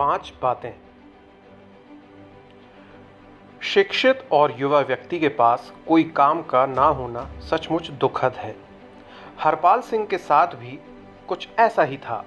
पाँच 0.00 0.32
बातें। 0.42 0.72
शिक्षित 3.62 4.28
और 4.32 4.54
युवा 4.58 4.80
व्यक्ति 4.80 5.18
के 5.18 5.28
पास 5.28 5.72
कोई 5.88 6.04
काम 6.04 6.42
का 6.42 6.66
ना 6.66 6.84
होना 6.84 7.28
सचमुच 7.40 7.90
दुखद 7.90 8.32
है। 8.32 8.56
हरपाल 9.40 9.80
सिंह 9.80 10.06
के 10.06 10.18
साथ 10.18 10.46
भी 10.46 10.78
कुछ 11.28 11.48
ऐसा 11.58 11.82
ही 11.82 11.96
था। 11.96 12.24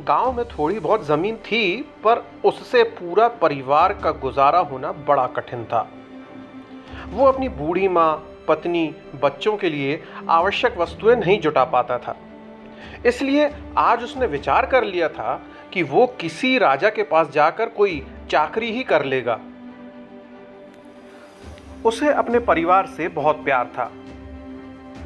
गाँव 0.00 0.32
में 0.32 0.44
थोड़ी 0.48 0.78
बहुत 0.78 1.04
ज़मीन 1.04 1.36
थी, 1.36 1.82
पर 1.82 2.24
उससे 2.44 2.82
पूरा 2.82 3.28
परिवार 3.28 3.92
का 3.92 4.10
गुजारा 4.10 4.58
होना 4.58 4.92
बड़ा 4.92 5.26
कठिन 5.26 5.64
था। 5.64 5.88
वो 7.08 7.26
अपनी 7.26 7.48
बूढ़ी 7.48 7.88
माँ, 7.88 8.36
पत्नी, 8.48 8.94
बच्चों 9.22 9.56
के 9.56 9.70
लिए 9.70 10.02
आवश्यक 10.28 10.78
वस्तुएँ 10.78 11.16
नहीं 11.16 11.40
जुटा 11.40 11.64
पाता 11.64 11.98
था। 11.98 12.16
इसलिए 13.06 13.54
आज 13.78 14.04
उसने 14.04 14.26
विचार 14.26 14.66
कर 14.66 14.84
लिया 14.84 15.08
था 15.08 15.42
कि 15.74 15.82
वो 15.82 16.06
किसी 16.20 16.58
राजा 16.58 16.88
के 16.88 17.02
पास 17.02 17.30
जाकर 17.30 17.68
कोई 17.68 18.06
चाकरी 18.30 18.70
ही 18.72 18.82
कर 18.82 19.04
लेगा। 19.04 19.38
उसे 21.84 22.12
अपने 22.12 22.38
परिवार 22.38 22.86
से 22.86 23.08
बहुत 23.08 23.44
प्यार 23.44 23.66
था, 23.66 23.84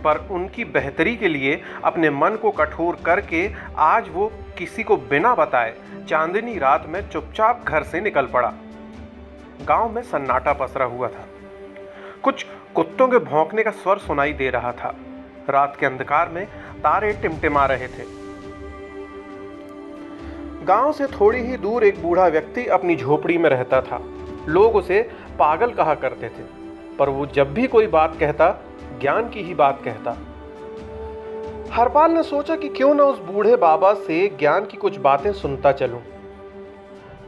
पर 0.04 0.18
उनकी 0.30 0.64
बेहतरी 0.64 1.16
के 1.16 1.28
लिए 1.28 1.60
अपने 1.84 2.10
मन 2.10 2.36
को 2.36 2.50
कठोर 2.50 2.98
करके 3.06 3.50
आज 3.76 4.08
वो 4.08 4.30
किसी 4.58 4.82
को 4.82 4.96
बिना 4.96 5.34
बताए 5.34 5.74
चांदनी 6.08 6.58
रात 6.58 6.84
में 6.88 7.00
चुपचाप 7.08 7.64
घर 7.64 7.82
से 7.82 8.00
निकल 8.00 8.26
पड़ा। 8.26 8.52
गाँव 9.64 9.92
में 9.92 10.02
सन्नाटा 10.02 10.52
पसरा 10.52 10.84
हुआ 10.84 11.08
था। 11.08 11.26
कुछ 12.22 12.46
कुत्तों 12.74 13.08
के 13.08 13.18
भौंकने 13.24 13.62
का 13.62 13.70
स्वर 13.70 13.98
सुनाई 13.98 14.32
दे 14.32 14.50
रहा 14.50 14.72
था। 14.72 14.94
रात 15.50 15.76
के 15.80 15.86
अंधकार 15.86 16.28
में 16.28 16.44
तारे 16.78 17.12
टिमटिमा 17.12 17.66
रहे 17.66 17.88
थे। 17.88 18.17
गाँव 20.62 20.92
से 20.92 21.06
थोड़ी 21.06 21.40
ही 21.40 21.56
दूर 21.56 21.84
एक 21.84 22.02
बूढ़ा 22.02 22.26
व्यक्ति 22.26 22.66
अपनी 22.66 22.96
झोपड़ी 22.96 23.36
में 23.38 23.48
रहता 23.50 23.80
था। 23.80 24.00
लोग 24.48 24.76
उसे 24.76 25.00
पागल 25.38 25.70
कहा 25.70 25.94
करते 25.94 26.28
थे, 26.28 26.42
पर 26.98 27.08
वो 27.08 27.26
जब 27.26 27.52
भी 27.54 27.66
कोई 27.66 27.86
बात 27.86 28.16
कहता, 28.20 28.50
ज्ञान 29.00 29.28
की 29.28 29.42
ही 29.42 29.54
बात 29.54 29.80
कहता। 29.84 30.16
हरपाल 31.72 32.10
ने 32.10 32.22
सोचा 32.22 32.56
कि 32.56 32.68
क्यों 32.68 32.94
ना 32.94 33.04
उस 33.04 33.18
बूढ़े 33.22 33.56
बाबा 33.56 33.92
से 33.94 34.26
ज्ञान 34.38 34.64
की 34.64 34.76
कुछ 34.76 34.98
बातें 34.98 35.32
सुनता 35.32 35.72
चलूँ। 35.72 36.00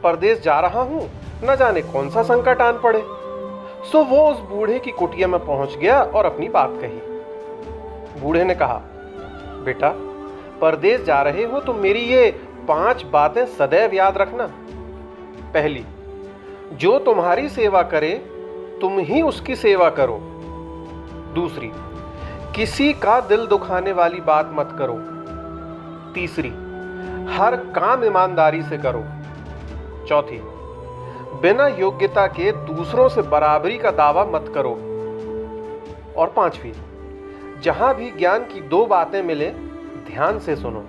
परदेश 0.03 0.39
जा 0.39 0.59
रहा 0.59 0.81
हूँ, 0.81 1.09
न 1.43 1.55
जाने 1.55 1.81
कौन 1.81 2.09
सा 2.09 2.23
संकट 2.23 2.61
आन 2.61 2.79
पड़े। 2.83 3.03
सो 3.91 4.03
वो 4.03 4.29
उस 4.29 4.39
बूढ़े 4.49 4.79
की 4.79 4.91
कुटिया 4.91 5.27
में 5.27 5.39
पहुँच 5.39 5.75
गया 5.75 6.01
और 6.01 6.25
अपनी 6.25 6.49
बात 6.49 6.77
कही। 6.81 8.21
बूढ़े 8.21 8.43
ने 8.43 8.55
कहा, 8.55 8.81
बेटा, 9.65 9.93
परदेश 10.61 11.01
जा 11.01 11.21
रहे 11.21 11.43
हो 11.43 11.59
तो 11.59 11.73
मेरी 11.73 11.99
ये 11.99 12.29
पाँच 12.67 13.03
बातें 13.03 13.45
सदैव 13.45 13.93
याद 13.93 14.17
रखना। 14.17 14.47
पहली, 15.53 15.85
जो 16.73 16.99
तुम्हारी 16.99 17.49
सेवा 17.49 17.83
करे, 17.83 18.11
तुम 18.81 18.99
ही 18.99 19.21
उसकी 19.21 19.55
सेवा 19.55 19.89
करो। 19.89 20.19
दूसरी, 21.35 21.71
किसी 22.55 22.93
का 22.93 23.19
दिल 23.19 23.45
दुखाने 23.45 23.91
वाली 23.91 24.21
बात 24.21 24.49
मत 24.53 24.75
करो। 24.79 24.93
तीसरी, 26.13 26.49
हर 27.33 27.55
काम 27.55 28.03
ईमानदारी 28.03 28.63
से 28.63 28.77
करो। 28.77 29.03
चौथी, 30.07 30.41
बिना 31.41 31.67
योग्यता 31.67 32.27
के 32.27 32.51
दूसरों 32.51 33.09
से 33.09 33.21
बराबरी 33.21 33.77
का 33.77 33.91
दावा 33.91 34.25
मत 34.25 34.51
करो। 34.55 34.71
और 36.17 36.27
पांचवी, 36.29 36.73
जहाँ 37.61 37.95
भी 37.95 38.11
ज्ञान 38.11 38.39
की 38.39 38.61
दो 38.61 38.85
बातें 38.85 39.23
मिले, 39.23 39.49
ध्यान 40.11 40.39
से 40.39 40.55
सुनो। 40.55 40.85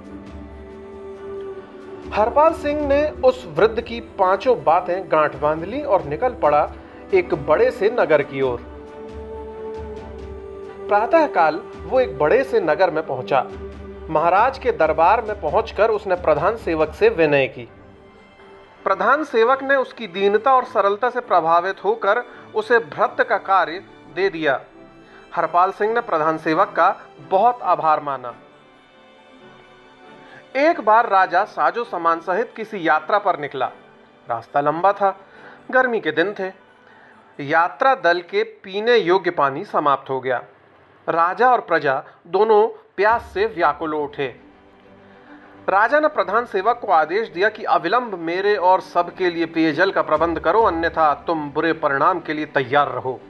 हरपाल 2.11 2.53
सिंह 2.53 2.87
ने 2.89 3.09
उस 3.25 3.45
वृद्ध 3.47 3.81
की 3.81 4.01
पाँचों 4.01 4.65
बातें 4.65 5.13
गांठ 5.13 5.37
बाँध 5.37 5.65
ली 5.65 5.83
और 5.83 6.05
निकल 6.05 6.35
पड़ा 6.35 6.73
एक 7.15 7.35
बड़े 7.35 7.71
से 7.71 7.91
नगर 7.91 8.23
की 8.23 8.43
ओर। 8.43 8.59
प्रातःकाल 10.89 11.61
वो 11.83 12.01
एक 12.01 12.19
बड़े 12.19 12.45
से 12.45 12.61
नगर 12.61 12.91
में 12.91 13.07
पहुँचा। 13.07 13.47
महाराज 14.11 14.59
के 14.59 14.73
दरबार 14.73 15.23
में 15.23 15.41
पहुंचकर 15.41 15.91
उसने 15.91 16.15
प्रधान 16.15 16.57
सेवक 16.57 16.93
से 16.95 17.09
विनय 17.09 17.47
की। 17.47 17.69
प्रधान 18.85 19.25
सेवक 19.25 19.63
ने 19.63 19.77
उसकी 19.77 20.07
दीनता 20.07 20.55
और 20.55 20.65
सरलता 20.65 21.11
से 21.11 21.21
प्रभावित 21.21 21.85
होकर 21.85 22.25
उसे 22.55 22.79
भ्रत 22.79 23.27
का 23.29 23.37
कार्य 23.37 23.83
दे 24.15 24.31
दिया। 24.31 24.61
हरपाल 25.35 25.71
सिंह 25.71 25.95
ने 25.95 26.01
प्रधान 26.01 26.39
सेवक 26.39 26.69
का 26.69 26.97
बहुत 27.31 27.63
आभार 27.63 28.01
माना। 28.01 28.35
एक 30.57 30.81
बार 30.81 31.09
राजा 31.09 31.45
साजो 31.45 31.85
सामान 31.85 32.21
सहित 32.21 32.53
किसी 32.57 32.89
यात्रा 32.89 33.19
पर 33.19 33.39
निकला। 33.39 33.67
रास्ता 34.31 34.61
लंबा 34.61 34.93
था, 34.93 35.11
गर्मी 35.71 36.01
के 36.01 36.11
दिन 36.11 36.35
थे। 36.39 36.53
यात्रा 37.45 37.95
दल 37.95 38.21
के 38.21 38.43
पीने 38.43 38.97
योग्य 38.97 39.31
पानी 39.31 39.65
समाप्त 39.65 40.11
हो 40.11 40.21
गया। 40.21 40.43
राजा 41.09 41.51
और 41.51 41.61
प्रजा 41.61 42.03
दोनों 42.27 42.67
प्यास 42.97 43.31
से 43.35 43.47
व्याकुल 43.47 43.95
उठे। 43.95 44.27
राजा 45.69 46.01
ने 46.01 46.09
प्रधान 46.09 46.45
सेवक 46.45 46.79
को 46.79 46.93
आदेश 46.93 47.29
दिया 47.29 47.49
कि 47.49 47.65
अविलंब 47.65 48.15
मेरे 48.15 48.57
और 48.57 48.81
सबके 48.81 49.31
लिए 49.31 49.47
पेयजल 49.47 49.91
का 49.91 50.03
प्रबंध 50.03 50.41
करो, 50.41 50.63
अन्यथा 50.63 51.15
तुम 51.15 51.51
बुरे 51.51 51.73
परिणाम 51.73 52.21
के 52.21 52.33
लिए 52.33 52.47
तैयार 52.47 52.89
रहो। 52.89 53.21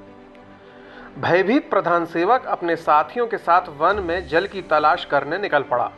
भयभीत 1.18 1.70
प्रधान 1.70 2.04
सेवक 2.04 2.46
अपने 2.46 2.76
साथियों 2.76 3.26
के 3.26 3.38
साथ 3.38 3.68
वन 3.68 3.96
में 3.96 4.28
जल 4.28 4.46
की 4.46 4.62
तलाश 4.62 5.04
करने 5.04 5.38
निकल 5.38 5.62
पड़ा। 5.62 5.90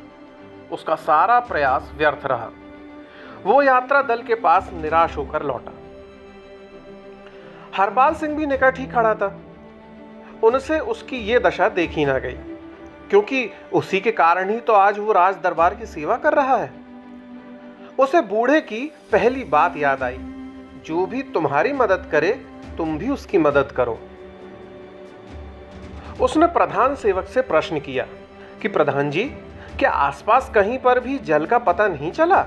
उसका 0.75 0.95
सारा 0.95 1.39
प्रयास 1.41 1.91
व्यर्थ 1.97 2.27
रहा। 2.27 2.51
वो 3.45 3.63
यात्रा 3.63 4.03
दल 4.03 4.23
के 4.23 4.35
पास 4.35 4.71
निराश 4.73 5.17
होकर 5.17 5.43
लौटा। 5.43 5.73
हरपाल 7.77 8.15
सिंह 8.15 8.37
भी 8.37 8.47
निकट 8.47 8.79
ही 8.79 8.87
खड़ा 8.87 9.15
था। 9.15 9.37
उनसे 10.45 10.79
उसकी 10.79 11.17
ये 11.17 11.39
दशा 11.39 11.69
देखी 11.69 12.05
ना 12.05 12.19
गई, 12.19 12.37
क्योंकि 13.11 13.49
उसी 13.73 14.01
के 14.01 14.13
कारण 14.13 14.51
ही 14.51 14.59
तो 14.61 14.73
आज 14.73 14.99
वो 14.99 15.13
राज 15.13 15.37
दरबार 15.43 15.75
की 15.75 15.87
सेवा 15.87 16.17
कर 16.17 16.35
रहा 16.35 16.57
है। 16.57 16.73
उसे 17.99 18.21
बूढ़े 18.23 18.61
की 18.61 18.81
पहली 19.13 19.45
बात 19.45 19.77
याद 19.77 20.03
आई, 20.03 20.19
जो 20.87 21.07
भी 21.07 21.23
तुम्हारी 21.23 21.73
मदद 21.73 22.09
करे, 22.13 22.33
तुम 22.79 22.99
भी 22.99 23.09
उसकी 23.09 23.39
मदद 23.39 23.73
करो। 23.73 23.99
उसने 26.21 26.47
प्रधान 26.47 26.95
सेवक 26.95 27.27
से 27.27 27.43
प्रश्न 27.43 27.81
किया 27.81 28.07
कि, 28.63 28.69
प्रधान 28.69 29.11
जी 29.11 29.25
क्या 29.79 29.91
आसपास 29.91 30.51
कहीं 30.55 30.79
पर 30.79 31.01
भी 31.01 31.19
जल 31.19 31.47
का 31.47 31.59
पता 31.59 31.89
नहीं 31.89 32.11
चला? 32.13 32.41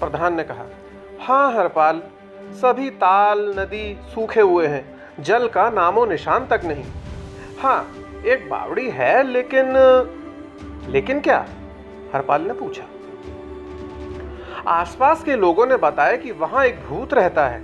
प्रधान 0.00 0.34
ने 0.34 0.42
कहा 0.42 0.64
हाँ 1.20 1.52
हरपाल, 1.54 2.02
सभी 2.52 2.90
ताल, 2.90 3.54
नदी 3.58 3.96
सूखे 4.14 4.40
हुए 4.40 4.66
हैं। 4.66 4.84
जल 5.20 5.48
का 5.48 5.70
नामो 5.70 6.04
निशान 6.06 6.46
तक 6.46 6.60
नहीं। 6.64 6.84
हाँ 7.60 7.92
एक 8.26 8.48
बावड़ी 8.50 8.90
है, 8.90 9.22
लेकिन 9.22 9.72
लेकिन 10.88 11.20
क्या? 11.20 11.46
हरपाल 12.14 12.42
ने 12.42 12.52
पूछा। 12.52 12.84
आसपास 14.66 15.24
के 15.24 15.36
लोगों 15.36 15.66
ने 15.66 15.76
बताया 15.76 16.16
कि 16.16 16.32
वहाँ 16.32 16.64
एक 16.64 16.84
भूत 16.86 17.14
रहता 17.14 17.46
है। 17.48 17.62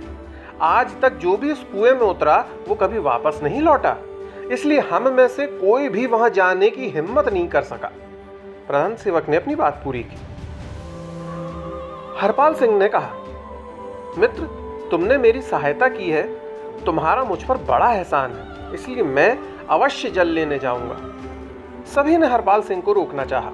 आज 0.61 1.01
तक 1.01 1.13
जो 1.13 1.37
भी 1.37 1.51
उस 1.51 1.63
कुएँ 1.63 1.91
में 1.91 2.07
उतरा, 2.07 2.45
वो 2.67 2.75
कभी 2.75 2.99
वापस 2.99 3.39
नहीं 3.43 3.61
लौटा। 3.61 3.95
इसलिए 4.51 4.79
हम 4.79 5.13
में 5.13 5.27
से 5.27 5.47
कोई 5.47 5.89
भी 5.89 6.05
वहाँ 6.05 6.29
जाने 6.29 6.69
की 6.69 6.89
हिम्मत 6.89 7.29
नहीं 7.29 7.47
कर 7.47 7.61
सका। 7.61 7.91
प्रधान 8.69 8.95
सेवक 8.95 9.29
ने 9.29 9.37
अपनी 9.37 9.55
बात 9.55 9.81
पूरी 9.83 9.99
की। 10.03 10.15
हरपाल 12.19 12.53
सिंह 12.53 12.77
ने 12.77 12.87
कहा, 12.87 13.13
मित्र, 14.17 14.43
तुमने 14.91 15.17
मेरी 15.17 15.41
सहायता 15.41 15.87
की 15.87 16.09
है। 16.09 16.21
तुम्हारा 16.85 17.23
मुझ 17.23 17.41
पर 17.43 17.57
बड़ा 17.67 17.91
एहसान 17.93 18.33
है, 18.33 18.73
इसलिए 18.73 19.03
मैं 19.05 19.37
अवश्य 19.67 20.09
जल 20.09 20.27
लेने 20.27 20.59
जाऊँगा। 20.59 20.97
सभी 21.85 22.17
ने 22.17 22.27
हरपाल 22.27 22.61
सिंह 22.61 22.81
को 22.81 22.93
रोकना 22.93 23.25
चाहा, 23.25 23.51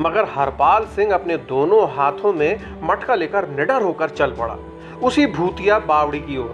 मगर 0.00 0.28
हरपाल 0.30 0.86
सिंह 0.86 1.14
अपने 1.14 1.36
दोनों 1.46 1.86
हाथों 1.90 2.32
में 2.32 2.80
मटका 2.82 3.14
लेकर 3.14 3.48
निडर 3.48 3.82
होकर 3.82 4.08
चल 4.10 4.32
पड़ा, 4.32 4.56
उसी 5.02 5.26
भूतिया 5.28 5.78
बावड़ी 5.84 6.20
की 6.20 6.38
ओर। 6.38 6.50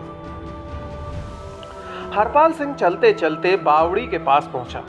हरपाल 2.14 2.52
सिंह 2.52 2.74
चलते 2.74 3.12
चलते 3.14 3.56
बावड़ी 3.62 4.06
के 4.06 4.18
पास 4.20 4.50
पहुँचा। 4.52 4.84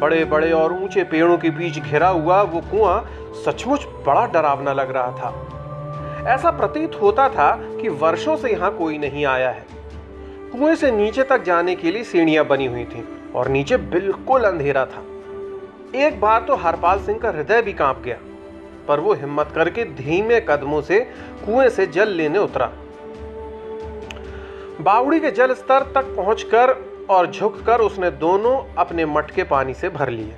बड़े 0.00 0.24
बड़े 0.24 0.50
और 0.52 0.72
ऊँचे 0.74 1.04
पेड़ों 1.04 1.36
के 1.38 1.50
बीच 1.50 1.78
घिरा 1.78 2.08
हुआ 2.08 2.40
वो 2.42 2.60
कुआँ 2.70 3.00
सचमुच 3.44 3.86
बड़ा 4.06 4.26
डरावना 4.26 4.72
लग 4.72 4.90
रहा 4.90 5.10
था। 5.12 6.32
ऐसा 6.34 6.50
प्रतीत 6.50 7.00
होता 7.02 7.28
था 7.28 7.50
कि 7.80 7.88
वर्षों 7.88 8.36
से 8.36 8.50
यहाँ 8.50 8.70
कोई 8.76 8.98
नहीं 8.98 9.24
आया 9.26 9.50
है। 9.50 9.66
कुएँ 10.52 10.74
से 10.76 10.90
नीचे 10.90 11.22
तक 11.22 11.42
जाने 11.42 11.74
के 11.74 11.90
लिए 11.90 12.04
सीढ़ियाँ 12.04 12.44
बनी 12.46 12.66
हुई 12.66 12.84
थीं 12.84 13.02
और 13.34 13.48
नीचे 13.48 13.76
बिल्कुल 13.76 14.44
अंधेरा 14.44 14.84
था। 14.86 15.04
एक 15.98 16.20
बार 16.20 16.42
तो 16.42 16.56
हरपाल 16.56 17.00
सिंह 17.00 17.18
का 17.18 17.30
हृदय 17.30 17.62
भी 17.62 17.72
काँप 17.72 18.02
गया, 18.04 18.16
पर 18.88 19.00
वो 19.00 19.14
हिम्मत 19.14 19.52
करके 19.54 19.84
धीमे 19.94 20.40
कदमों 20.40 20.80
से 20.82 21.00
कुएँ 21.46 21.68
से 21.68 21.86
जल 21.86 22.08
लेने 22.08 22.38
उतरा। 22.38 22.70
बावड़ी 24.80 25.20
के 25.20 25.30
जल 25.30 25.54
स्तर 25.54 25.82
तक 25.94 26.14
पहुंचकर 26.16 26.72
और 27.10 27.26
झुककर 27.26 27.80
उसने 27.80 28.10
दोनों 28.10 28.74
अपने 28.74 29.04
मटके 29.04 29.44
पानी 29.44 29.74
से 29.74 29.88
भर 29.88 30.10
लिए। 30.10 30.36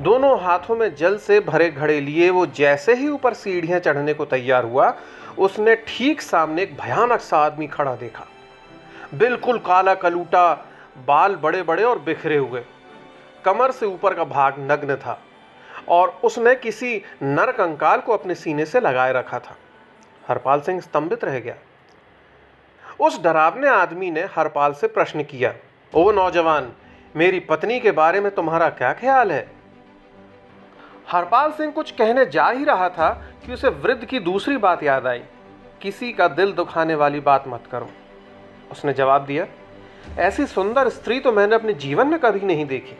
दोनों 0.00 0.40
हाथों 0.40 0.76
में 0.76 0.94
जल 0.94 1.16
से 1.18 1.40
भरे 1.40 1.70
घड़े 1.70 2.00
लिए, 2.00 2.30
वो 2.30 2.46
जैसे 2.46 2.94
ही 2.94 3.08
ऊपर 3.08 3.34
सीढ़ियाँ 3.34 3.80
चढ़ने 3.80 4.14
को 4.14 4.24
तैयार 4.24 4.64
हुआ, 4.64 4.94
उसने 5.38 5.76
ठीक 5.76 6.20
सामने 6.20 6.62
एक 6.62 6.76
भयानक 6.76 7.20
सा 7.20 7.38
आदमी 7.38 7.66
खड़ा 7.66 7.94
देखा। 7.94 8.26
बिल्कुल 9.14 9.58
काला 9.58 9.94
कलूटा, 9.94 10.52
बाल 11.06 11.36
बड़े 11.36 11.62
बड़े 11.62 11.82
और 11.82 11.98
बिखरे 11.98 12.36
हुए। 12.36 12.64
कमर 13.44 13.70
से 13.70 13.86
ऊपर 13.86 14.14
का 14.14 14.24
भाग 14.24 14.54
नग्न 14.58 14.96
था 14.96 15.18
और 15.88 16.20
उसने 16.24 16.54
किसी 16.54 17.02
नर 17.22 17.52
कंकाल 17.52 18.00
को 18.00 18.12
अपने 18.12 18.34
सीने 18.34 18.64
से 18.64 18.80
लगाए 18.80 19.12
रखा 19.12 19.38
था। 19.38 19.56
हरपाल 20.28 20.60
सिंह 20.60 20.80
स्तंभित 20.80 21.24
रह 21.24 21.38
गया। 21.38 21.54
उस 23.00 23.22
डरावने 23.22 23.68
आदमी 23.68 24.10
ने 24.10 24.20
हरपाल 24.20 24.72
से 24.72 24.86
प्रश्न 24.86 25.22
किया 25.22 25.54
ओ 25.92 26.10
नौजवान, 26.12 26.72
मेरी 27.16 27.40
पत्नी 27.40 27.80
के 27.80 27.90
बारे 27.90 28.20
में 28.20 28.34
तुम्हारा 28.34 28.68
क्या 28.70 28.92
ख्याल 28.92 29.32
है? 29.32 29.50
हरपाल 31.08 31.52
सिंह 31.52 31.70
कुछ 31.72 31.90
कहने 31.90 32.26
जा 32.26 32.48
ही 32.48 32.64
रहा 32.64 32.88
था 32.88 33.08
कि 33.46 33.52
उसे 33.52 33.68
वृद्ध 33.68 34.04
की 34.04 34.18
दूसरी 34.18 34.56
बात 34.56 34.82
याद 34.82 35.06
आई। 35.06 35.22
किसी 35.82 36.12
का 36.12 36.28
दिल 36.28 36.52
दुखाने 36.52 36.94
वाली 36.94 37.20
बात 37.20 37.44
मत 37.48 37.66
करो। 37.72 37.88
उसने 38.70 38.92
जवाब 38.92 39.24
दिया, 39.26 39.46
ऐसी 40.18 40.46
सुंदर 40.46 40.88
स्त्री 40.88 41.20
तो 41.20 41.32
मैंने 41.32 41.54
अपने 41.54 41.72
जीवन 41.74 42.06
में 42.06 42.18
कभी 42.20 42.40
नहीं 42.40 42.66
देखी। 42.66 42.96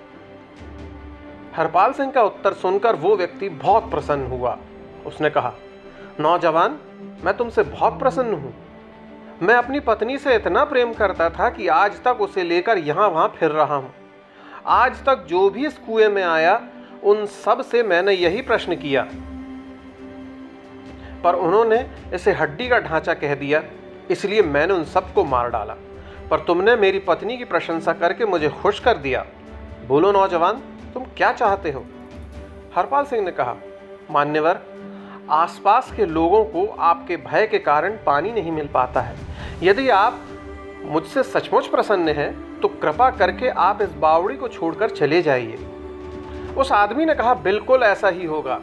हरपाल 1.56 1.92
सिंह 1.92 2.12
का 2.12 2.22
उत्तर 2.22 2.52
सुनकर 2.52 2.96
वो 2.96 3.16
व्यक्ति 3.16 3.48
बहुत 3.48 3.90
प्रसन्न 3.90 4.26
हुआ। 4.26 4.58
उसने 5.06 5.30
कहा, 5.30 5.52
नौजवान, 6.20 6.78
मैं 7.24 7.36
तुमसे 7.36 7.62
बहुत 7.62 7.98
प्रसन्न 7.98 8.34
हूँ। 8.34 8.54
मैं 9.42 9.54
अपनी 9.54 9.80
पत्नी 9.80 10.18
से 10.18 10.34
इतना 10.34 10.64
प्रेम 10.64 10.92
करता 10.92 11.30
था 11.30 11.50
कि 11.50 11.68
आज 11.68 12.02
तक 12.04 12.20
उसे 12.20 12.42
लेकर 12.42 12.78
यहाँ 12.78 13.08
वहाँ 13.08 13.34
फिर 13.38 13.50
रहा 13.50 13.74
हूँ। 13.74 13.94
आज 14.66 15.04
तक 15.04 15.24
जो 15.28 15.50
भी 15.50 15.66
इस 15.66 15.78
कुएँ 15.78 16.08
में 16.08 16.22
आया, 16.22 16.62
उन 17.04 17.26
सबसे 17.26 17.82
मैंने 17.82 18.12
यही 18.12 18.42
प्रश्न 18.42 18.76
किया। 18.76 19.02
पर 21.24 21.34
उन्होंने 21.34 21.90
इसे 22.14 22.32
हड्डी 22.32 22.68
का 22.68 22.78
ढांचा 22.78 23.14
कह 23.14 23.34
दिया, 23.34 23.62
इसलिए 24.10 24.42
मैंने 24.42 24.74
उन 24.74 24.84
सबको 24.84 25.24
मार 25.24 25.50
डाला। 25.50 25.74
पर 26.30 26.40
तुमने 26.40 26.76
मेरी 26.76 26.98
पत्नी 26.98 27.36
की 27.36 27.44
प्रशंसा 27.44 27.92
करके 27.92 28.24
मुझे 28.24 28.48
खुश 28.48 28.80
कर 28.80 28.96
दिया। 28.96 29.24
बोलो, 29.86 30.12
नौजवान, 30.12 30.62
तुम 30.94 31.04
क्या 31.04 31.32
चाहते 31.32 31.70
हो? 31.70 31.86
हरपाल 32.76 33.04
सिंह 33.04 33.24
ने 33.24 33.30
कहा, 33.30 33.56
मान्यवर, 34.10 34.60
आसपास 35.30 35.92
के 35.96 36.06
लोगों 36.06 36.44
को 36.44 36.66
आपके 36.66 37.16
भय 37.16 37.46
के 37.46 37.58
कारण 37.58 37.98
पानी 38.06 38.32
नहीं 38.32 38.52
मिल 38.52 38.68
पाता 38.68 39.00
है। 39.00 39.27
यदि 39.62 39.88
आप 39.88 40.18
मुझसे 40.84 41.22
सचमुच 41.22 41.66
प्रसन्न 41.66 42.08
हैं 42.08 42.60
तो 42.60 42.68
कृपा 42.68 43.10
करके 43.10 43.48
आप 43.48 43.82
इस 43.82 43.92
बावड़ी 43.92 44.36
को 44.36 44.48
छोड़कर 44.48 44.90
चले 44.90 45.22
जाइए। 45.22 45.56
उस 46.56 46.72
आदमी 46.72 47.04
ने 47.04 47.14
कहा, 47.14 47.34
बिल्कुल 47.34 47.82
ऐसा 47.82 48.08
ही 48.08 48.26
होगा। 48.26 48.60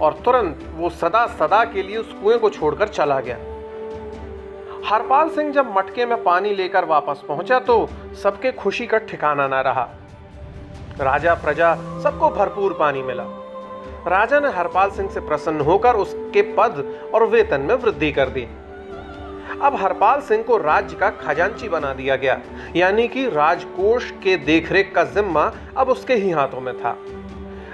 और 0.00 0.12
तुरंत 0.24 0.58
वो 0.76 0.90
सदा 0.90 1.26
सदा 1.26 1.64
के 1.64 1.82
लिए 1.82 1.96
उस 1.96 2.12
कुएँ 2.12 2.38
को 2.38 2.50
छोड़कर 2.50 2.88
चला 2.88 3.20
गया। 3.20 3.36
हरपाल 4.88 5.28
सिंह 5.28 5.52
जब 5.52 5.74
मटके 5.76 6.06
में 6.06 6.22
पानी 6.22 6.54
लेकर 6.54 6.84
वापस 6.84 7.22
पहुँचा 7.28 7.58
तो 7.58 7.88
सबके 8.22 8.52
खुशी 8.52 8.86
का 8.86 8.98
ठिकाना 8.98 9.48
ना 9.48 9.60
रहा। 9.60 9.88
राजा, 11.00 11.34
प्रजा, 11.34 11.74
सबको 12.00 12.30
भरपूर 12.30 12.72
पानी 12.72 13.02
मिला। 13.02 13.24
राजा 14.06 14.40
ने 14.40 14.48
हरपाल 14.48 14.90
सिंह 14.90 15.10
से 15.10 15.20
प्रसन्न 15.20 15.60
होकर 15.60 15.94
उसके 15.94 16.42
पद 16.42 17.10
और 17.14 17.26
वेतन 17.26 17.60
में 17.60 17.74
वृद्धि 17.74 18.12
कर 18.12 18.28
दी। 18.28 18.48
अब 19.62 19.76
हरपाल 19.76 20.20
सिंह 20.20 20.42
को 20.42 20.56
राज्य 20.56 20.96
का 20.96 21.10
खजांची 21.10 21.68
बना 21.68 21.92
दिया 21.94 22.16
गया। 22.16 22.38
यानी 22.76 23.08
कि 23.08 23.28
राजकोष 23.28 24.10
के 24.22 24.36
देखरेख 24.36 24.92
का 24.94 25.04
जिम्मा 25.04 25.52
अब 25.76 25.88
उसके 25.88 26.14
ही 26.14 26.30
हाथों 26.30 26.60
में 26.60 26.74
था। 26.78 26.96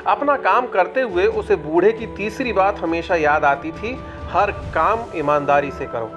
अपना 0.06 0.37
काम 0.37 0.67
करते 0.67 1.00
हुए 1.00 1.26
उसे 1.26 1.56
बूढ़े 1.56 1.93
की 1.93 2.06
तीसरी 2.06 2.52
बात 2.52 2.78
हमेशा 2.78 3.14
याद 3.14 3.44
आती 3.44 3.73
थी, 3.73 3.99
हर 4.31 4.50
काम 4.75 5.05
ईमानदारी 5.17 5.70
से 5.70 5.87
करो। 5.87 6.11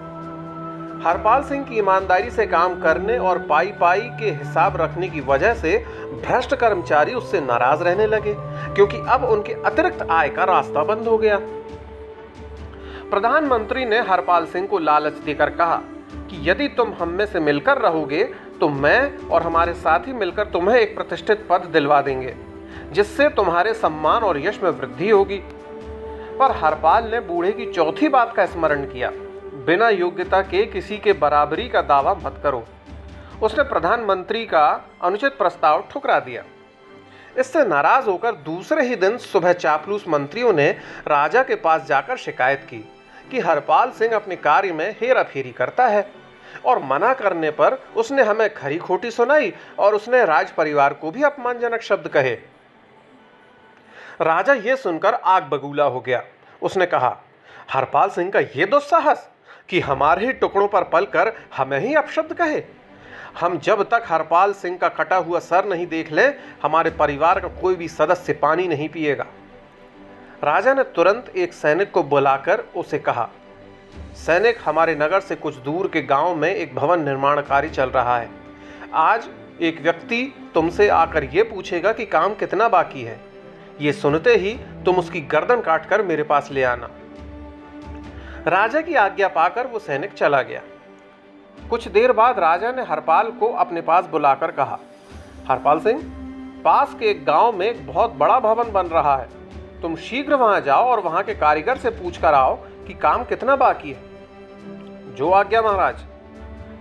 हरपाल 1.03 1.43
सिंह 1.43 1.63
की 1.63 1.77
ईमानदारी 1.77 2.29
से 2.29 2.45
काम 2.47 2.79
करने 2.81 3.17
और 3.17 3.37
पाई 3.39 3.71
पाई 3.71 4.01
के 4.19 4.29
हिसाब 4.29 4.75
रखने 4.81 5.07
की 5.09 5.21
वजह 5.21 5.53
से 5.53 5.77
भ्रष्ट 6.25 6.55
कर्मचारी 6.55 7.13
उससे 7.13 7.41
नाराज़ 7.41 7.83
रहने 7.83 8.07
लगे, 8.07 8.35
क्योंकि 8.75 8.97
अब 9.09 9.23
उनके 9.25 9.53
अतिरिक्त 9.65 10.07
आय 10.11 10.29
का 10.29 10.43
रास्ता 10.43 10.83
बंद 10.83 11.07
हो 11.07 11.17
गया। 11.17 11.39
प्रधानमंत्री 13.09 13.85
ने 13.85 13.99
हरपाल 13.99 14.45
सिंह 14.45 14.65
को 14.67 14.79
लालच 14.79 15.13
देकर 15.19 15.49
कहा 15.49 15.75
कि 16.23 16.49
यदि 16.49 16.67
तुम 16.67 16.93
हम 16.93 17.09
में 17.09 17.25
से 17.25 17.39
मिलकर 17.39 17.77
रहोगे 17.77 18.23
तो 18.59 18.67
मैं 18.69 19.27
और 19.27 19.43
हमारे 19.43 19.73
साथी 19.73 20.13
मिलकर 20.13 20.47
तुम्हें 20.47 20.75
एक 20.77 20.95
प्रतिष्ठित 20.95 21.45
पद 21.49 21.65
दिलवा 21.73 22.01
देंगे, 22.01 22.35
जिससे 22.91 23.29
तुम्हारे 23.29 23.73
सम्मान 23.73 24.23
और 24.23 24.39
यश 24.39 24.59
में 24.63 24.69
वृद्धि 24.69 25.09
होगी। 25.09 25.39
पर 26.39 26.51
हरपाल 26.55 27.09
ने 27.11 27.19
बूढ़े 27.19 27.51
की 27.51 27.65
चौथी 27.71 28.09
बात 28.09 28.35
का 28.35 28.45
स्मरण 28.45 28.85
किया। 28.85 29.11
बिना 29.65 29.89
योग्यता 29.89 30.41
के 30.41 30.65
किसी 30.65 30.97
के 30.97 31.13
बराबरी 31.15 31.67
का 31.69 31.81
दावा 31.81 32.13
मत 32.23 32.39
करो। 32.43 32.63
उसने 33.43 33.63
प्रधानमंत्री 33.63 34.45
का 34.45 34.67
अनुचित 35.01 35.37
प्रस्ताव 35.37 35.83
ठुकरा 35.91 36.19
दिया। 36.19 36.43
इससे 37.37 37.65
नाराज़ 37.65 38.05
होकर 38.05 38.35
दूसरे 38.45 38.87
ही 38.87 38.95
दिन 38.95 39.17
सुबह 39.17 39.53
चापलूस 39.55 40.07
मंत्रियों 40.07 40.53
ने 40.53 40.69
राजा 41.07 41.43
के 41.43 41.55
पास 41.55 41.85
जाकर 41.87 42.17
शिकायत 42.17 42.61
की। 42.63 42.85
कि 43.31 43.39
हरपाल 43.39 43.91
सिंह 43.91 44.15
अपने 44.15 44.35
कार्य 44.35 44.71
में 44.71 44.89
हेरा 45.01 45.23
फेरी 45.23 45.51
करता 45.51 45.87
है 45.87 46.05
और 46.65 46.83
मना 46.83 47.13
करने 47.13 47.51
पर 47.51 47.73
उसने 47.97 48.23
हमें 48.23 48.53
खरी 48.53 48.77
खोटी 48.77 49.11
सुनाई 49.11 49.53
और 49.79 49.95
उसने 49.95 50.23
राज 50.25 50.51
परिवार 50.51 50.93
को 50.93 51.11
भी 51.11 51.23
अपमानजनक 51.23 51.81
शब्द 51.81 52.07
कहे। 52.07 52.33
राजा 54.21 54.53
यह 54.53 54.75
सुनकर 54.75 55.13
आग 55.13 55.43
बगूला 55.43 55.83
हो 55.83 55.99
गया। 55.99 56.23
उसने 56.61 56.85
कहा, 56.85 57.15
हरपाल 57.71 58.09
सिंह 58.09 58.31
का 58.31 58.39
यह 58.39 58.65
दुस्साहस 58.65 59.29
कि 59.69 59.79
हमारे 59.79 60.25
ही 60.25 60.33
टुकड़ों 60.33 60.67
पर 60.67 60.83
पलकर 60.83 61.31
हमें 61.55 61.79
ही 61.79 61.93
अपशब्द 61.93 62.33
कहे। 62.33 62.63
हम 63.39 63.57
जब 63.59 63.83
तक 63.83 64.03
हरपाल 64.07 64.53
सिंह 64.53 64.77
का 64.77 64.89
कटा 64.89 65.15
हुआ 65.15 65.39
सर 65.39 65.65
नहीं 65.65 65.85
देख 65.87 66.11
लें, 66.11 66.33
हमारे 66.63 66.89
परिवार 66.89 67.39
का 67.39 67.47
कोई 67.61 67.75
भी 67.75 67.87
सदस्य 67.87 68.33
पानी 68.33 68.67
नहीं 68.67 68.89
पिएगा। 68.89 69.25
राजा 70.43 70.73
ने 70.73 70.83
तुरंत 70.95 71.31
एक 71.35 71.53
सैनिक 71.53 71.91
को 71.91 72.01
बुलाकर 72.03 72.59
उसे 72.75 72.97
कहा, 72.99 73.27
सैनिक, 74.15 74.57
हमारे 74.65 74.95
नगर 74.95 75.19
से 75.19 75.35
कुछ 75.35 75.55
दूर 75.55 75.87
के 75.87 76.01
गाँव 76.01 76.35
में 76.35 76.49
एक 76.49 76.75
भवन 76.75 77.03
निर्माण 77.03 77.41
कार्य 77.41 77.69
चल 77.69 77.89
रहा 77.89 78.17
है। 78.17 78.29
आज 78.93 79.27
एक 79.61 79.81
व्यक्ति 79.81 80.21
तुमसे 80.53 80.87
आकर 80.89 81.23
यह 81.23 81.43
पूछेगा 81.43 81.91
कि 81.91 82.05
काम 82.05 82.33
कितना 82.33 82.67
बाकी 82.69 83.01
है। 83.01 83.19
ये 83.81 83.93
सुनते 83.93 84.35
ही 84.35 84.53
तुम 84.85 84.95
उसकी 84.95 85.21
गर्दन 85.21 85.61
काटकर 85.61 86.01
मेरे 86.01 86.23
पास 86.23 86.51
ले 86.51 86.63
आना। 86.63 86.89
राजा 88.47 88.81
की 88.81 88.95
आज्ञा 88.95 89.27
पाकर 89.27 89.67
वो 89.67 89.79
सैनिक 89.79 90.13
चला 90.13 90.41
गया। 90.41 90.61
कुछ 91.69 91.87
देर 91.87 92.11
बाद 92.11 92.39
राजा 92.39 92.71
ने 92.71 92.83
हरपाल 92.83 93.31
को 93.31 93.47
अपने 93.55 93.81
पास 93.81 94.05
बुलाकर 94.05 94.51
कहा, 94.51 94.79
हरपाल 95.49 95.79
सिंह, 95.79 96.01
पास 96.65 96.95
के 96.99 97.05
एक 97.05 97.25
गाँव 97.25 97.57
में 97.57 97.65
एक 97.67 97.85
बहुत 97.87 98.13
बड़ा 98.13 98.39
भवन 98.39 98.71
बन 98.71 98.87
रहा 98.87 99.17
है। 99.17 99.38
तुम 99.81 99.95
शीघ्र 99.95 100.35
वहाँ 100.35 100.61
जाओ 100.61 100.85
और 100.85 100.99
वहाँ 100.99 101.23
के 101.23 101.33
कारीगर 101.33 101.77
से 101.77 101.89
पूछ 101.89 102.17
कर 102.17 102.33
आओ 102.33 102.55
कि 102.87 102.93
काम 102.93 103.23
कितना 103.23 103.55
बाकी 103.55 103.91
है। 103.91 105.15
जो 105.15 105.31
आज्ञा 105.31 105.61
महाराज, 105.61 105.95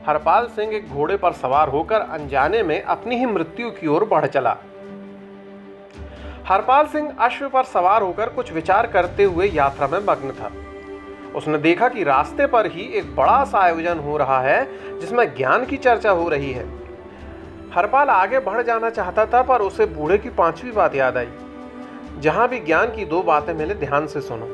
हरपाल 0.06 0.46
सिंह 0.46 0.74
एक 0.74 0.88
घोड़े 0.88 1.16
पर 1.16 1.32
सवार 1.32 1.68
होकर 1.68 2.00
अनजाने 2.00 2.62
में 2.62 2.82
अपनी 2.82 3.16
ही 3.16 3.26
मृत्यु 3.26 3.70
की 3.70 3.86
ओर 3.86 4.04
बढ़ 4.04 4.26
चला। 4.26 4.56
हरपाल 6.48 6.86
सिंह 6.86 7.16
अश्व 7.20 7.48
पर 7.48 7.64
सवार 7.64 8.02
होकर 8.02 8.28
कुछ 8.28 8.52
विचार 8.52 8.86
करते 8.86 9.24
हुए 9.24 9.46
यात्रा 9.46 9.88
में 9.88 9.98
मग्न 9.98 10.30
था। 10.30 10.50
उसने 11.36 11.58
देखा 11.58 11.88
कि 11.88 12.04
रास्ते 12.04 12.46
पर 12.46 12.66
ही 12.66 12.82
एक 12.82 13.16
बड़ा 13.16 13.44
सा 13.44 13.58
आयोजन 13.58 13.98
हो 13.98 14.16
रहा 14.16 14.40
है, 14.40 14.68
जिसमें 15.00 15.36
ज्ञान 15.36 15.64
की 15.64 15.76
चर्चा 15.76 16.10
हो 16.10 16.28
रही 16.28 16.52
है। 16.52 16.66
हरपाल 17.74 18.08
आगे 18.08 18.38
बढ़ 18.38 18.62
जाना 18.62 18.90
चाहता 18.90 19.26
था, 19.26 19.42
पर 19.42 19.60
उसे 19.60 19.86
बूढ़े 19.86 20.18
की 20.18 20.30
पांचवी 20.30 20.70
बात 20.70 20.94
याद 20.94 21.16
आई। 21.16 21.28
जहाँ 22.18 22.48
भी 22.48 22.60
ज्ञान 22.60 22.86
की 22.86 23.04
दो 23.04 23.22
बातें 23.22 23.54
मिले, 23.54 23.74
ध्यान 23.74 24.06
से 24.06 24.20
सुनो। 24.20 24.46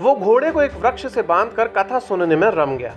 वो 0.00 0.14
घोड़े 0.16 0.50
को 0.50 0.62
एक 0.62 0.74
वृक्ष 0.74 1.06
से 1.06 1.22
बांधकर 1.22 1.68
कथा 1.68 1.98
सुनने 1.98 2.36
में 2.36 2.48
रम 2.48 2.76
गया। 2.76 2.94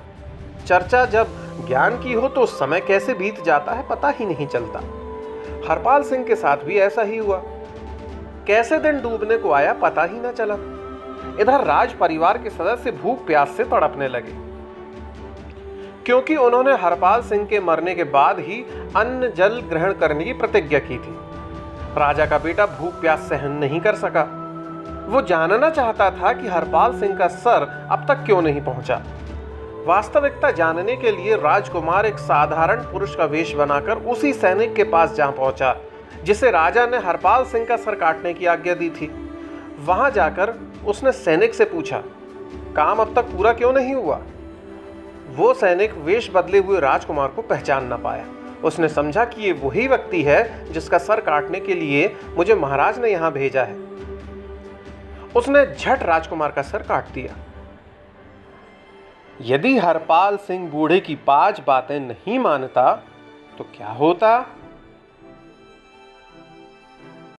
चर्चा 0.65 1.05
जब 1.05 1.27
ज्ञान 1.67 2.03
की 2.03 2.13
हो 2.13 2.27
तो 2.27 2.45
समय 2.45 2.81
कैसे 2.81 3.13
बीत 3.13 3.43
जाता 3.43 3.71
है 3.71 3.87
पता 3.87 4.09
ही 4.09 4.25
नहीं 4.25 4.47
चलता। 4.47 4.79
हरपाल 5.69 6.03
सिंह 6.03 6.25
के 6.25 6.35
साथ 6.35 6.57
भी 6.57 6.77
ऐसा 6.77 7.01
ही 7.01 7.17
हुआ। 7.17 7.41
कैसे 8.47 8.77
दिन 8.77 9.01
डूबने 9.01 9.37
को 9.37 9.51
आया 9.51 9.73
पता 9.73 10.03
ही 10.03 10.19
ना 10.19 10.31
चला। 10.31 10.53
इधर 11.39 11.63
राज 11.63 11.93
परिवार 11.93 12.37
के 12.37 12.49
सदस्य 12.49 12.91
भूख 12.91 13.25
प्यास 13.25 13.49
से 13.49 13.63
तड़पने 13.63 14.07
लगे। 14.07 14.33
क्योंकि 16.05 16.35
उन्होंने 16.35 16.73
हरपाल 16.77 17.21
सिंह 17.21 17.45
के 17.45 17.59
मरने 17.59 17.95
के 17.95 18.03
बाद 18.03 18.39
ही 18.39 18.65
अन्न 18.95 19.31
जल 19.31 19.61
ग्रहण 19.61 19.93
करने 19.93 20.23
की 20.23 20.33
प्रतिज्ञा 20.33 20.79
की 20.79 20.97
थी। 20.97 21.26
राजा 21.98 22.25
का 22.25 22.38
बेटा 22.38 22.66
भूख 22.72 23.00
प्यास 23.01 23.20
सहन 23.30 23.51
नहीं 23.58 23.80
कर 23.82 23.96
सका। 23.96 24.24
वो 25.10 25.22
जानना 25.22 25.70
चाहता 25.70 26.10
था 26.12 26.32
कि 26.34 26.48
हरपाल 26.48 27.00
सिंह 27.00 27.18
का 27.18 27.27
सर 27.27 27.68
अब 27.92 28.06
तक 28.08 28.24
क्यों 28.25 28.42
नहीं 28.42 28.62
पहुँचा। 28.62 29.01
वास्तविकता 29.86 30.51
जानने 30.51 30.96
के 30.96 31.12
लिए 31.12 31.36
राजकुमार 31.36 32.06
एक 32.06 32.18
साधारण 32.20 32.82
पुरुष 32.84 33.16
का 33.16 33.25
वेश 33.25 33.54
बनाकर 33.56 33.98
उसी 34.06 34.34
सैनिक 34.34 34.74
के 34.75 34.84
पास 34.86 35.13
जा 35.13 35.30
पहुँचा, 35.32 35.75
जिसे 36.24 36.51
राजा 36.51 36.86
ने 36.86 36.98
हरपाल 36.98 37.46
सिंह 37.46 37.66
का 37.66 37.77
सर 37.77 37.96
काटने 37.96 38.34
की 38.34 38.46
आज्ञा 38.46 38.74
दी 38.74 38.89
थी। 38.89 39.10
वहाँ 39.86 40.10
जाकर 40.12 40.54
उसने 40.86 41.12
सैनिक 41.13 41.54
से 41.54 41.66
पूछा, 41.66 41.98
काम 42.75 43.00
अब 43.00 43.13
तक 43.16 43.25
पूरा 43.27 43.54
क्यों 43.54 43.72
नहीं 43.74 43.94
हुआ? 43.96 44.20
वो 45.36 45.54
सैनिक 45.54 45.94
वेश 45.98 46.30
बदले 46.34 46.60
हुए 46.60 46.80
राजकुमार 46.80 47.27
को 47.27 47.42
पहचान 47.44 47.86
ना 47.86 47.98
पाया। 47.98 48.25
उसने 48.63 48.89
समझा 48.89 49.25
कि 49.25 49.41
ये 49.41 49.51
वही 49.53 49.87
व्यक्ति 49.87 50.21
है 50.23 50.71
जिसका 50.73 50.97
सर 50.97 51.21
काटने 51.21 51.59
के 51.59 51.73
लिए 51.73 52.15
मुझे 52.37 52.55
महाराज 52.55 52.99
ने 52.99 53.11
यहाँ 53.11 53.31
भेजा 53.31 53.63
है। 53.63 53.75
उसने 55.35 55.65
झट 55.65 56.03
राजकुमार 56.03 56.51
का 56.51 56.61
सर 56.61 56.83
काट 56.83 57.09
दिया। 57.09 57.35
यदि 59.41 59.77
हरपाल 59.77 60.37
सिंह 60.37 60.69
बूढ़े 60.69 60.99
की 60.99 61.15
पाँच 61.15 61.61
बातें 61.67 61.99
नहीं 61.99 62.39
मानता 62.39 62.91
तो 63.57 63.63
क्या 63.75 63.87
होता? 63.87 64.45